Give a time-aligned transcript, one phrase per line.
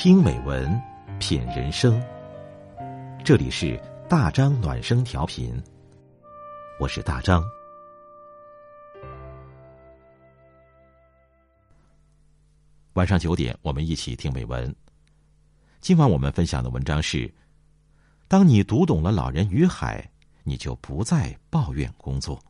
[0.00, 0.80] 听美文，
[1.18, 2.00] 品人生。
[3.24, 3.76] 这里是
[4.08, 5.60] 大张暖声调频，
[6.78, 7.42] 我是大张。
[12.92, 14.72] 晚上九点，我们一起听美文。
[15.80, 17.28] 今晚我们分享的文章是：
[18.28, 20.00] 当你读懂了《老人与海》，
[20.44, 22.40] 你就不再抱怨工作。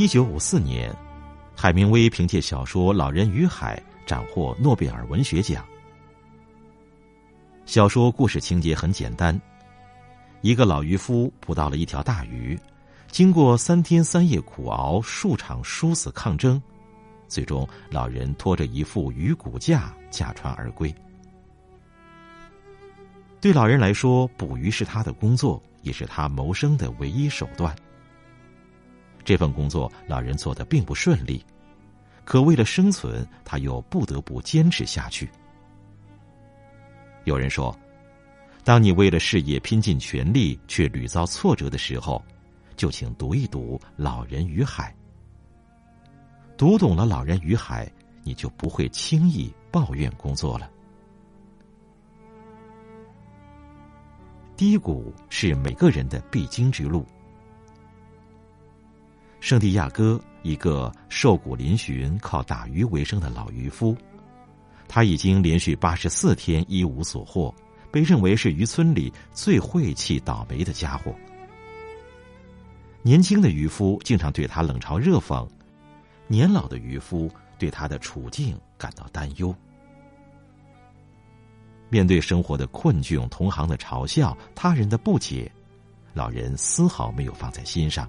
[0.00, 0.90] 一九五四年，
[1.54, 3.76] 海明威凭借小说《老人与海》
[4.08, 5.62] 斩获诺贝尔文学奖。
[7.66, 9.38] 小说故事情节很简单：
[10.40, 12.58] 一个老渔夫捕到了一条大鱼，
[13.10, 16.58] 经过三天三夜苦熬，数场殊死抗争，
[17.28, 20.90] 最终老人拖着一副鱼骨架驾船而归。
[23.38, 27.76] 对老人来说，捕鱼是他的工作，也是他谋生的唯一手段。
[29.24, 31.44] 这份工作，老人做的并不顺利，
[32.24, 35.30] 可为了生存，他又不得不坚持下去。
[37.24, 37.76] 有人说，
[38.64, 42.22] 当你为了事业拼尽全力，却屡遭挫折的时候，
[42.76, 44.94] 就请读一读《老人与海》。
[46.56, 47.86] 读懂了《老人与海》，
[48.22, 50.70] 你就不会轻易抱怨工作了。
[54.56, 57.06] 低谷是每个人的必经之路。
[59.40, 63.96] 圣地亚哥，一个瘦骨嶙峋、靠打鱼为生的老渔夫，
[64.86, 67.52] 他已经连续八十四天一无所获，
[67.90, 71.14] 被认为是渔村里最晦气、倒霉的家伙。
[73.02, 75.48] 年轻的渔夫经常对他冷嘲热讽，
[76.26, 79.54] 年老的渔夫对他的处境感到担忧。
[81.88, 85.50] 面对生活的困窘、同行的嘲笑、他人的不解，
[86.12, 88.06] 老人丝毫没有放在心上。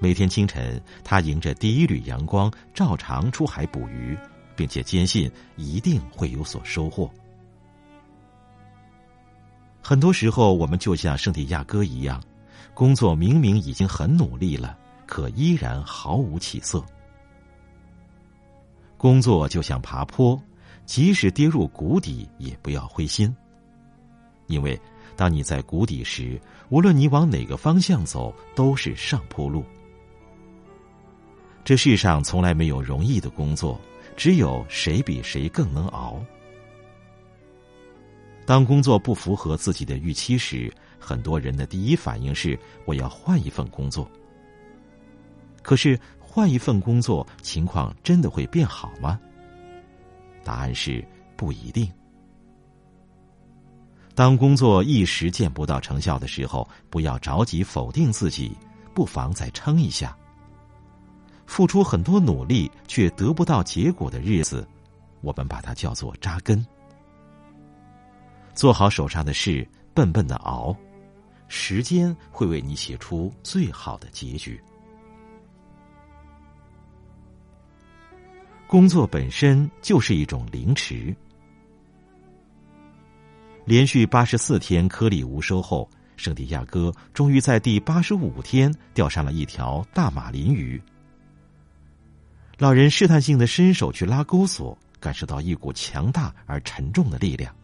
[0.00, 4.16] 每天清晨，他迎着第一缕阳光，照常出海捕鱼，
[4.54, 7.10] 并且坚信一定会有所收获。
[9.82, 12.22] 很多时候，我们就像圣地亚哥一样，
[12.74, 16.84] 工作明明已经很努力了，可依然毫无起色。
[18.96, 20.40] 工作就像爬坡，
[20.86, 23.34] 即使跌入谷底，也不要灰心，
[24.46, 24.80] 因为
[25.16, 29.64] 当你在谷底时，无论你往哪个方向走，都是上坡路。
[31.68, 33.78] 这世上从来没有容易的工作，
[34.16, 36.18] 只有谁比谁更能熬。
[38.46, 44.10] 当工作不符合自己的预期时，很多人的第一反应是我要换一份工作。
[45.60, 49.20] 可是换一份工作，情况真的会变好吗？
[50.42, 51.06] 答案是
[51.36, 51.86] 不一定。
[54.14, 58.56] 当工作一时见不到成效的时候，不要着急否定自己，
[58.94, 60.16] 不妨再撑一下。
[61.48, 64.68] 付出很多努力却得不到结果的日子，
[65.22, 66.64] 我们把它叫做扎根。
[68.54, 70.76] 做好手上的事，笨笨的熬，
[71.48, 74.62] 时间会为你写出最好的结局。
[78.66, 81.16] 工作本身就是一种凌迟。
[83.64, 90.80] 连续八十四天颗粒无收后，圣地亚哥终于在第八十五天钓上了一条大马林鱼。
[92.58, 97.54] 老人试探性的伸手去拉钩索，感受到一股强大而沉重的力量。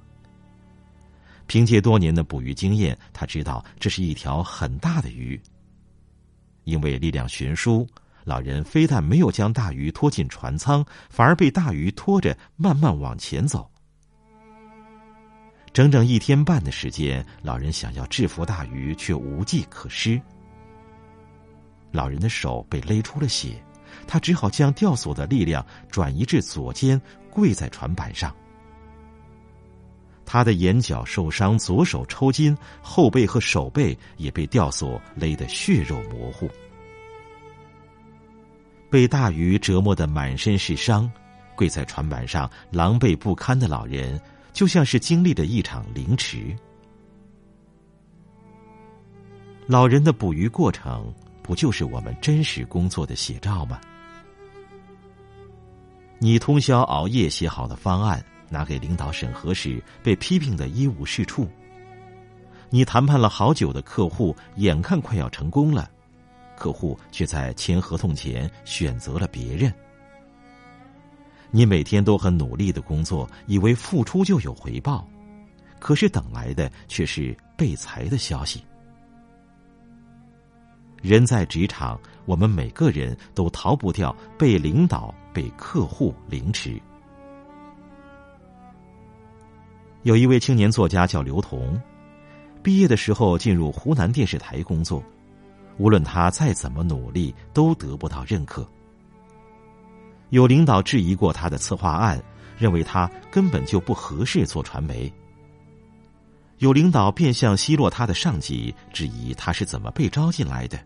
[1.48, 5.38] 凭借多年的捕鱼经验，他知道这是一条很大的鱼。
[6.62, 7.84] 因为力量悬殊，
[8.22, 13.68] 老人非但没有将大鱼拖进船舱，反而被大鱼拖着慢慢往前走。
[15.72, 20.22] 整整一天半的时间，老人想要制服大鱼，却无计可施。
[21.90, 23.60] 老人的手被勒出了血。
[24.06, 27.00] 他只好将吊索的力量转移至左肩，
[27.30, 28.34] 跪在船板上。
[30.26, 36.48] 他的眼角受伤，左手抽筋，后背和手背也被吊索勒得血肉模糊。
[38.90, 41.10] 被大鱼折磨得满身是伤，
[41.54, 44.20] 跪在船板上狼狈不堪的老人，
[44.52, 46.56] 就像是经历了一场凌迟。
[49.66, 51.12] 老人的捕鱼过程，
[51.44, 53.78] 不就是我们真实工作的写照吗？
[56.18, 61.44] 你通宵熬夜写好的方案，拿给领导审核时被批评的一无是处；
[62.70, 65.90] 你谈判了好久的客户，眼看快要成功了，
[66.56, 69.70] 客户却在签合同前选择了别人；
[71.50, 75.06] 你每天都很努力的工作，以为付出就有回报，
[75.78, 78.64] 可是等来的却是被裁的消息。
[81.04, 86.80] 人在职场，我们每个人都逃不掉被领导、被客户凌迟。
[90.02, 91.78] 有一位青年作家叫刘同，
[92.62, 95.04] 毕业的时候进入湖南电视台工作，
[95.76, 98.66] 无论他再怎么努力，都得不到认可。
[100.30, 102.18] 有领导质疑过他的策划案，
[102.56, 105.12] 认为他根本就不合适做传媒。
[106.60, 110.82] 有领导变相奚落他的上级，质疑他是怎么被招进来的。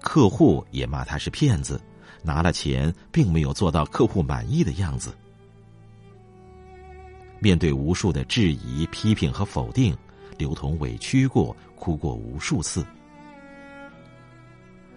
[0.00, 1.80] 客户也骂他是骗子，
[2.22, 5.14] 拿了钱并没有做到客户满意的样子。
[7.38, 9.96] 面对无数的质疑、批评和否定，
[10.36, 12.84] 刘同委屈过、哭过无数次。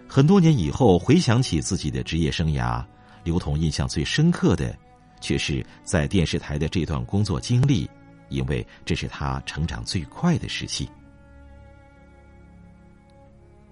[0.06, 2.84] 很多年以后，回想起自己的职业生涯。
[3.24, 4.76] 刘同印象最深刻的，
[5.20, 7.88] 却是在电视台的这段工作经历，
[8.28, 10.88] 因为这是他成长最快的时期。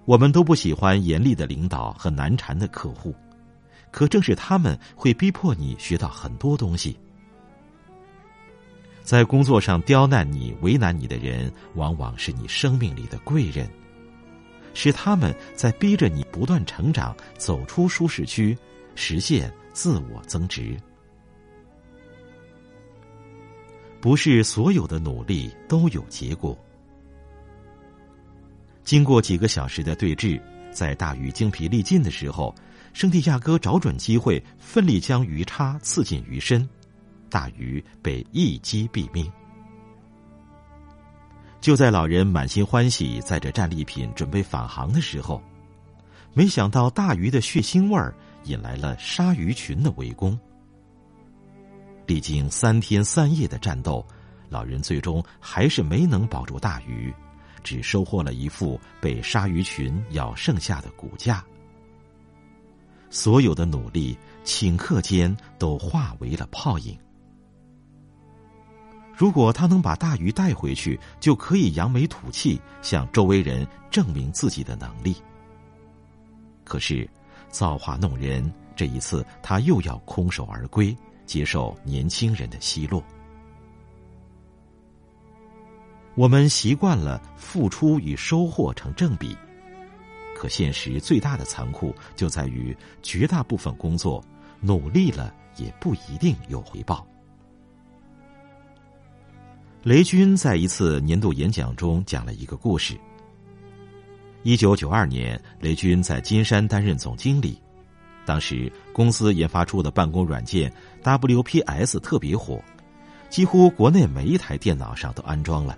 [0.05, 3.15] 我们都不喜欢严厉的领导和难缠的客户，
[3.91, 6.97] 可正是他们会逼迫你学到很多东西。
[9.01, 13.69] 在工作上刁难你、为难你的人，往往是你生命里的贵人，
[14.73, 18.57] 是他们在逼着你不断成长，走出舒适区。
[18.95, 20.77] 实现自我增值，
[23.99, 26.55] 不是所有的努力都有结果。
[28.83, 30.41] 经过几个小时的对峙，
[30.71, 32.53] 在大鱼精疲力尽的时候，
[32.93, 36.67] 圣地亚哥找准机会，奋力将鱼叉刺进鱼身，
[37.29, 39.31] 大鱼被一击毙命。
[41.61, 45.41] 就在老人满心欢喜载着战利品准备返航的时候，
[46.33, 48.13] 没想到大鱼的血腥味儿。
[48.45, 50.37] 引来了鲨鱼群的围攻。
[52.05, 54.05] 历经三天三夜的战斗，
[54.49, 57.13] 老人最终还是没能保住大鱼，
[57.63, 61.43] 只收获了一副被鲨鱼群咬剩下的骨架。
[63.09, 66.97] 所有的努力，顷刻间都化为了泡影。
[69.15, 75.15] 如果他能把大鱼带回去，就可以扬眉吐气，向周围人证明自己的能力。
[76.63, 77.09] 可是。
[77.49, 83.03] 造化弄人，这一次他又要空手而归，接受年轻人的奚落。
[86.15, 89.35] 我们习惯了付出与收获成正比，
[90.35, 94.23] 可现实最大的残酷就在于，绝大部分工作
[94.61, 97.05] 努力了也不一定有回报。
[99.81, 102.95] 雷军在一次年度演讲中讲了一个故事。
[104.43, 107.59] 一九九二年，雷军在金山担任总经理。
[108.25, 110.71] 当时公司研发出的办公软件
[111.01, 112.63] WPS 特别火，
[113.29, 115.77] 几乎国内每一台电脑上都安装了。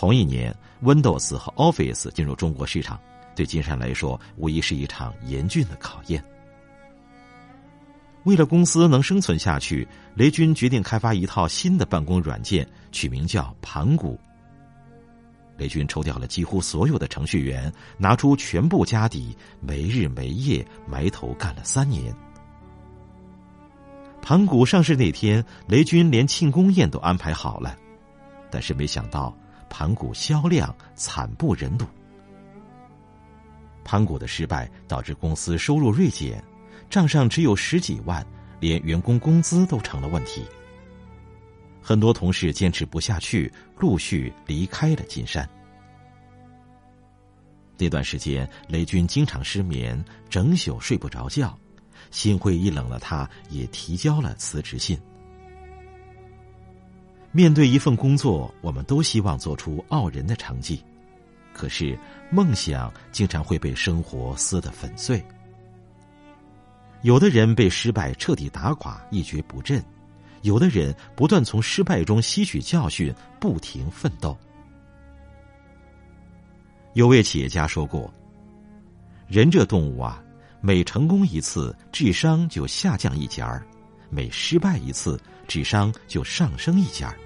[0.00, 2.98] 同一年，Windows 和 Office 进入中国市场，
[3.36, 6.24] 对金山来说无疑是一场严峻的考验。
[8.24, 14.18] 为了公司能生存下去，雷军决定开发一套新的办公软件，取名叫盘古。
[15.58, 22.10] 雷军抽调了几乎所有的程序员，拿出全部家底，没日没夜埋头干了三年。
[24.22, 27.76] 盘古上市那天，雷军连庆功宴都安排好了，
[28.50, 29.36] 但是没想到
[29.70, 31.86] 盘古销量惨不忍睹。
[33.82, 36.44] 盘古的失败导致公司收入锐减，
[36.90, 38.24] 账上只有十几万，
[38.60, 40.44] 连员工工资都成了问题。
[41.80, 45.48] 很多同事坚持不下去，陆续离开了金山。
[47.78, 51.58] 那段时间，雷军经常失眠，整宿睡不着觉，
[52.10, 55.00] 心灰意冷的他，也提交了辞职信。
[57.32, 60.82] 面对一份工作，我们都希望做出傲人的成绩，
[61.52, 61.96] 可是
[62.30, 65.24] 梦想经常会被生活撕得粉碎。
[67.02, 69.82] 有的人被失败彻底打垮，一蹶不振。
[70.42, 74.36] 有的人不断从失败中吸取教训，不停奋斗。
[76.94, 78.12] 有位企业家说过
[79.28, 80.20] ：“人这动物啊，
[80.60, 83.62] 每成功一次，智商就下降一截儿；
[84.10, 87.16] 每失败一次，智商就上升一截儿。”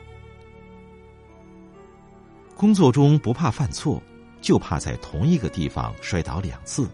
[2.55, 4.01] 工作中不怕犯错，
[4.41, 6.89] 就怕在同一个地方摔倒两次。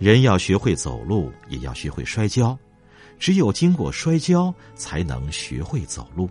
[0.00, 2.58] 人要学会走路，也要学会摔跤。
[3.16, 6.28] 只有经过摔跤，才能学会走路。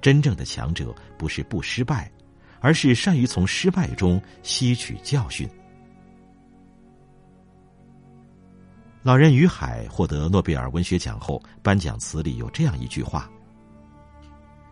[0.00, 2.10] 真正的强者不是不失败，
[2.60, 5.46] 而是善于从失败中吸取教训。
[9.04, 13.30] 老人于海获得诺贝尔文学奖后，颁奖词里有这样一句话：“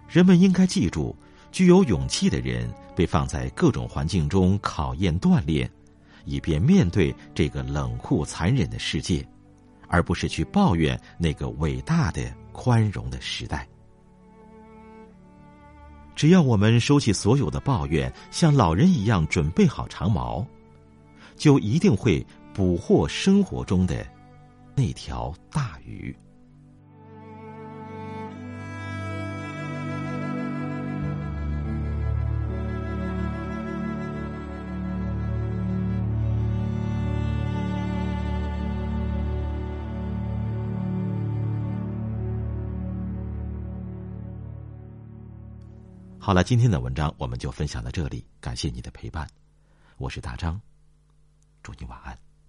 [0.08, 1.14] 人们应该记住，
[1.50, 5.70] 具有勇气的人被放在各种环境中考验锻炼，
[6.24, 9.22] 以便面对这个冷酷残忍的世界，
[9.86, 13.68] 而不是去抱怨那个伟大的宽容的时代。
[16.16, 20.42] 只要我们收起所有的抱怨，像老人一样准备好长矛，
[21.36, 24.02] 就一定会捕获生活中的。”
[24.74, 26.16] 那条大鱼。
[46.18, 49.28] 好了，今天的文章我们就分享到这里，感谢你的陪伴，
[49.98, 50.58] 我是大张，
[51.62, 52.16] 祝你晚安。